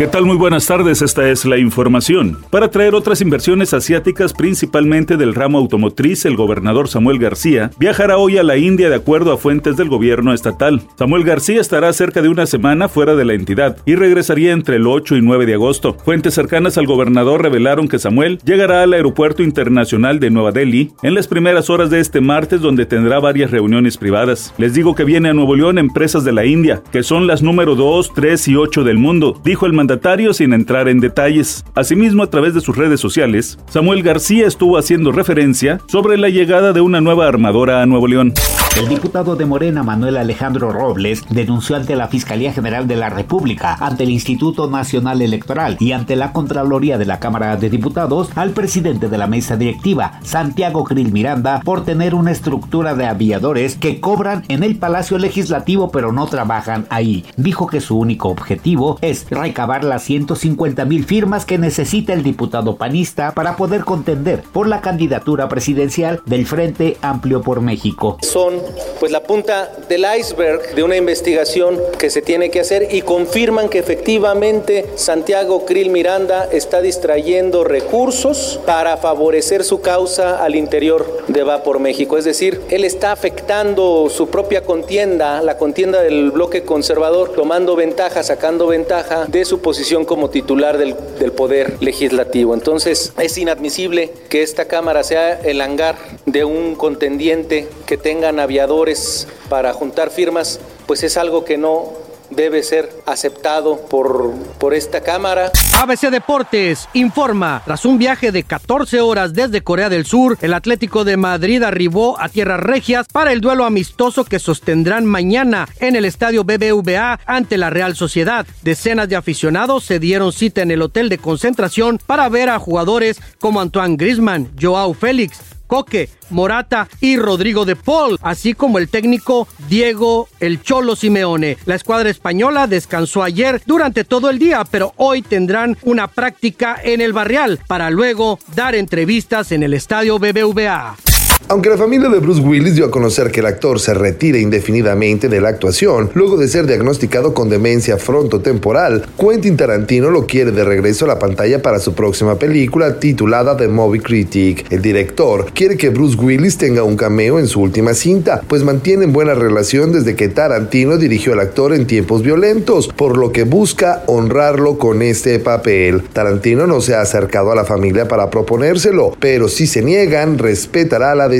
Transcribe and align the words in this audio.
¿Qué 0.00 0.06
tal? 0.06 0.24
Muy 0.24 0.38
buenas 0.38 0.66
tardes, 0.66 1.02
esta 1.02 1.28
es 1.28 1.44
la 1.44 1.58
información. 1.58 2.38
Para 2.48 2.70
traer 2.70 2.94
otras 2.94 3.20
inversiones 3.20 3.74
asiáticas, 3.74 4.32
principalmente 4.32 5.18
del 5.18 5.34
ramo 5.34 5.58
automotriz, 5.58 6.24
el 6.24 6.36
gobernador 6.36 6.88
Samuel 6.88 7.18
García 7.18 7.70
viajará 7.78 8.16
hoy 8.16 8.38
a 8.38 8.42
la 8.42 8.56
India 8.56 8.88
de 8.88 8.96
acuerdo 8.96 9.30
a 9.30 9.36
fuentes 9.36 9.76
del 9.76 9.90
gobierno 9.90 10.32
estatal. 10.32 10.80
Samuel 10.96 11.24
García 11.24 11.60
estará 11.60 11.92
cerca 11.92 12.22
de 12.22 12.30
una 12.30 12.46
semana 12.46 12.88
fuera 12.88 13.14
de 13.14 13.26
la 13.26 13.34
entidad 13.34 13.76
y 13.84 13.94
regresaría 13.94 14.52
entre 14.52 14.76
el 14.76 14.86
8 14.86 15.16
y 15.18 15.20
9 15.20 15.44
de 15.44 15.52
agosto. 15.52 15.98
Fuentes 16.02 16.32
cercanas 16.32 16.78
al 16.78 16.86
gobernador 16.86 17.42
revelaron 17.42 17.86
que 17.86 17.98
Samuel 17.98 18.38
llegará 18.42 18.82
al 18.82 18.94
Aeropuerto 18.94 19.42
Internacional 19.42 20.18
de 20.18 20.30
Nueva 20.30 20.52
Delhi 20.52 20.92
en 21.02 21.12
las 21.12 21.28
primeras 21.28 21.68
horas 21.68 21.90
de 21.90 22.00
este 22.00 22.22
martes 22.22 22.62
donde 22.62 22.86
tendrá 22.86 23.20
varias 23.20 23.50
reuniones 23.50 23.98
privadas. 23.98 24.54
Les 24.56 24.72
digo 24.72 24.94
que 24.94 25.04
viene 25.04 25.28
a 25.28 25.34
Nuevo 25.34 25.56
León 25.56 25.76
empresas 25.76 26.24
de 26.24 26.32
la 26.32 26.46
India, 26.46 26.82
que 26.90 27.02
son 27.02 27.26
las 27.26 27.42
número 27.42 27.74
2, 27.74 28.12
3 28.14 28.48
y 28.48 28.56
8 28.56 28.82
del 28.82 28.96
mundo, 28.96 29.38
dijo 29.44 29.66
el 29.66 29.74
mandatario 29.74 29.89
sin 30.34 30.52
entrar 30.52 30.88
en 30.88 31.00
detalles. 31.00 31.64
Asimismo, 31.74 32.22
a 32.22 32.30
través 32.30 32.54
de 32.54 32.60
sus 32.60 32.76
redes 32.76 33.00
sociales, 33.00 33.58
Samuel 33.68 34.02
García 34.02 34.46
estuvo 34.46 34.78
haciendo 34.78 35.10
referencia 35.12 35.80
sobre 35.88 36.16
la 36.16 36.28
llegada 36.28 36.72
de 36.72 36.80
una 36.80 37.00
nueva 37.00 37.26
armadora 37.26 37.82
a 37.82 37.86
Nuevo 37.86 38.06
León. 38.06 38.32
El 38.76 38.88
diputado 38.88 39.36
de 39.36 39.44
Morena, 39.44 39.82
Manuel 39.82 40.16
Alejandro 40.16 40.72
Robles, 40.72 41.24
denunció 41.28 41.76
ante 41.76 41.96
la 41.96 42.08
Fiscalía 42.08 42.52
General 42.52 42.88
de 42.88 42.96
la 42.96 43.10
República, 43.10 43.74
ante 43.74 44.04
el 44.04 44.10
Instituto 44.10 44.70
Nacional 44.70 45.20
Electoral 45.20 45.76
y 45.80 45.92
ante 45.92 46.16
la 46.16 46.32
Contraloría 46.32 46.96
de 46.96 47.04
la 47.04 47.18
Cámara 47.18 47.56
de 47.56 47.68
Diputados 47.68 48.30
al 48.36 48.50
presidente 48.50 49.08
de 49.08 49.18
la 49.18 49.26
mesa 49.26 49.56
directiva, 49.56 50.18
Santiago 50.22 50.84
Krill 50.84 51.12
Miranda, 51.12 51.60
por 51.62 51.84
tener 51.84 52.14
una 52.14 52.30
estructura 52.30 52.94
de 52.94 53.06
aviadores 53.06 53.76
que 53.76 54.00
cobran 54.00 54.44
en 54.48 54.62
el 54.62 54.76
Palacio 54.76 55.18
Legislativo 55.18 55.90
pero 55.90 56.12
no 56.12 56.26
trabajan 56.26 56.86
ahí. 56.88 57.24
Dijo 57.36 57.66
que 57.66 57.80
su 57.80 57.98
único 57.98 58.28
objetivo 58.28 58.98
es 59.02 59.26
recabar 59.30 59.84
las 59.84 60.04
150 60.04 60.84
mil 60.86 61.04
firmas 61.04 61.44
que 61.44 61.58
necesita 61.58 62.14
el 62.14 62.22
diputado 62.22 62.76
panista 62.76 63.32
para 63.32 63.56
poder 63.56 63.84
contender 63.84 64.42
por 64.52 64.68
la 64.68 64.80
candidatura 64.80 65.48
presidencial 65.48 66.22
del 66.24 66.46
Frente 66.46 66.96
Amplio 67.02 67.42
por 67.42 67.60
México. 67.60 68.16
Son 68.22 68.59
pues 68.98 69.12
la 69.12 69.22
punta 69.22 69.72
del 69.88 70.06
iceberg 70.18 70.74
de 70.74 70.82
una 70.82 70.96
investigación 70.96 71.78
que 71.98 72.10
se 72.10 72.22
tiene 72.22 72.50
que 72.50 72.60
hacer 72.60 72.88
y 72.90 73.02
confirman 73.02 73.68
que 73.68 73.78
efectivamente 73.78 74.86
Santiago 74.96 75.64
Krill 75.64 75.90
Miranda 75.90 76.48
está 76.52 76.80
distrayendo 76.80 77.64
recursos 77.64 78.60
para 78.66 78.96
favorecer 78.96 79.64
su 79.64 79.80
causa 79.80 80.42
al 80.42 80.54
interior 80.54 81.24
de 81.28 81.42
Va 81.42 81.62
por 81.62 81.78
México. 81.78 82.18
Es 82.18 82.24
decir, 82.24 82.60
él 82.70 82.84
está 82.84 83.12
afectando 83.12 84.08
su 84.10 84.28
propia 84.28 84.62
contienda, 84.62 85.42
la 85.42 85.56
contienda 85.56 86.02
del 86.02 86.30
bloque 86.30 86.62
conservador, 86.62 87.32
tomando 87.32 87.76
ventaja, 87.76 88.22
sacando 88.22 88.66
ventaja 88.66 89.26
de 89.26 89.44
su 89.44 89.60
posición 89.60 90.04
como 90.04 90.30
titular 90.30 90.78
del, 90.78 90.94
del 91.18 91.32
poder 91.32 91.76
legislativo. 91.80 92.54
Entonces 92.54 93.12
es 93.18 93.38
inadmisible 93.38 94.10
que 94.28 94.42
esta 94.42 94.66
Cámara 94.66 95.02
sea 95.02 95.40
el 95.40 95.60
hangar 95.60 95.96
de 96.26 96.44
un 96.44 96.74
contendiente 96.74 97.68
que 97.86 97.96
tengan 97.96 98.38
aviadores 98.50 99.28
para 99.48 99.72
juntar 99.72 100.10
firmas, 100.10 100.58
pues 100.88 101.04
es 101.04 101.16
algo 101.16 101.44
que 101.44 101.56
no 101.56 101.92
debe 102.30 102.64
ser 102.64 102.90
aceptado 103.06 103.80
por, 103.88 104.34
por 104.58 104.74
esta 104.74 105.02
Cámara. 105.02 105.52
ABC 105.78 106.10
Deportes 106.10 106.88
informa, 106.92 107.62
tras 107.64 107.84
un 107.84 107.96
viaje 107.96 108.32
de 108.32 108.42
14 108.42 109.00
horas 109.00 109.34
desde 109.34 109.62
Corea 109.62 109.88
del 109.88 110.04
Sur, 110.04 110.36
el 110.40 110.54
Atlético 110.54 111.04
de 111.04 111.16
Madrid 111.16 111.62
arribó 111.62 112.20
a 112.20 112.28
Tierras 112.28 112.58
Regias 112.58 113.06
para 113.12 113.32
el 113.32 113.40
duelo 113.40 113.64
amistoso 113.64 114.24
que 114.24 114.40
sostendrán 114.40 115.06
mañana 115.06 115.68
en 115.78 115.94
el 115.94 116.04
estadio 116.04 116.42
BBVA 116.42 117.20
ante 117.26 117.56
la 117.56 117.70
Real 117.70 117.94
Sociedad. 117.94 118.46
Decenas 118.62 119.08
de 119.08 119.14
aficionados 119.14 119.84
se 119.84 120.00
dieron 120.00 120.32
cita 120.32 120.62
en 120.62 120.72
el 120.72 120.82
hotel 120.82 121.08
de 121.08 121.18
concentración 121.18 122.00
para 122.04 122.28
ver 122.28 122.48
a 122.48 122.58
jugadores 122.58 123.20
como 123.38 123.60
Antoine 123.60 123.96
Grisman, 123.96 124.50
Joao 124.60 124.92
Félix, 124.94 125.40
Coque, 125.70 126.08
Morata 126.30 126.88
y 127.00 127.16
Rodrigo 127.16 127.64
de 127.64 127.76
Paul, 127.76 128.18
así 128.22 128.54
como 128.54 128.78
el 128.78 128.88
técnico 128.88 129.46
Diego 129.68 130.28
El 130.40 130.60
Cholo 130.62 130.96
Simeone. 130.96 131.58
La 131.64 131.76
escuadra 131.76 132.10
española 132.10 132.66
descansó 132.66 133.22
ayer 133.22 133.62
durante 133.66 134.02
todo 134.02 134.30
el 134.30 134.40
día, 134.40 134.64
pero 134.68 134.92
hoy 134.96 135.22
tendrán 135.22 135.78
una 135.82 136.08
práctica 136.08 136.76
en 136.82 137.00
el 137.00 137.12
barrial 137.12 137.60
para 137.68 137.88
luego 137.88 138.40
dar 138.56 138.74
entrevistas 138.74 139.52
en 139.52 139.62
el 139.62 139.72
estadio 139.72 140.18
BBVA. 140.18 141.09
Aunque 141.50 141.68
la 141.68 141.76
familia 141.76 142.08
de 142.08 142.20
Bruce 142.20 142.40
Willis 142.40 142.76
dio 142.76 142.84
a 142.84 142.92
conocer 142.92 143.32
que 143.32 143.40
el 143.40 143.46
actor 143.46 143.80
se 143.80 143.92
retira 143.92 144.38
indefinidamente 144.38 145.28
de 145.28 145.40
la 145.40 145.48
actuación 145.48 146.08
luego 146.14 146.36
de 146.36 146.46
ser 146.46 146.64
diagnosticado 146.64 147.34
con 147.34 147.48
demencia 147.48 147.96
frontotemporal, 147.96 149.04
Quentin 149.18 149.56
Tarantino 149.56 150.10
lo 150.10 150.26
quiere 150.26 150.52
de 150.52 150.62
regreso 150.62 151.06
a 151.06 151.08
la 151.08 151.18
pantalla 151.18 151.60
para 151.60 151.80
su 151.80 151.92
próxima 151.92 152.36
película 152.36 153.00
titulada 153.00 153.56
The 153.56 153.66
Movie 153.66 154.00
Critic. 154.00 154.70
El 154.70 154.80
director 154.80 155.46
quiere 155.52 155.76
que 155.76 155.88
Bruce 155.88 156.16
Willis 156.16 156.56
tenga 156.56 156.84
un 156.84 156.96
cameo 156.96 157.40
en 157.40 157.48
su 157.48 157.60
última 157.60 157.94
cinta, 157.94 158.42
pues 158.46 158.62
mantienen 158.62 159.12
buena 159.12 159.34
relación 159.34 159.90
desde 159.90 160.14
que 160.14 160.28
Tarantino 160.28 160.98
dirigió 160.98 161.32
al 161.32 161.40
actor 161.40 161.74
en 161.74 161.88
tiempos 161.88 162.22
violentos, 162.22 162.86
por 162.94 163.18
lo 163.18 163.32
que 163.32 163.42
busca 163.42 164.04
honrarlo 164.06 164.78
con 164.78 165.02
este 165.02 165.40
papel. 165.40 166.04
Tarantino 166.12 166.68
no 166.68 166.80
se 166.80 166.94
ha 166.94 167.00
acercado 167.00 167.50
a 167.50 167.56
la 167.56 167.64
familia 167.64 168.06
para 168.06 168.30
proponérselo, 168.30 169.16
pero 169.18 169.48
si 169.48 169.66
se 169.66 169.82
niegan, 169.82 170.38
respetará 170.38 171.16
la 171.16 171.24
decisión 171.24 171.39